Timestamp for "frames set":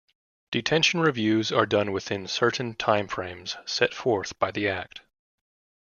3.07-3.93